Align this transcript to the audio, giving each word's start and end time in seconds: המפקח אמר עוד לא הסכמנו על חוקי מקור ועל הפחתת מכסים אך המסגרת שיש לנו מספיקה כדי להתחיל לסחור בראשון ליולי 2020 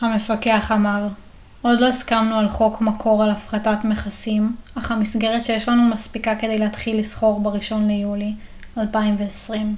המפקח 0.00 0.72
אמר 0.72 1.08
עוד 1.62 1.80
לא 1.80 1.86
הסכמנו 1.88 2.38
על 2.38 2.48
חוקי 2.48 2.84
מקור 2.84 3.18
ועל 3.18 3.30
הפחתת 3.30 3.78
מכסים 3.84 4.56
אך 4.74 4.90
המסגרת 4.90 5.44
שיש 5.44 5.68
לנו 5.68 5.82
מספיקה 5.82 6.32
כדי 6.40 6.58
להתחיל 6.58 6.98
לסחור 6.98 7.40
בראשון 7.42 7.88
ליולי 7.88 8.32
2020 8.78 9.76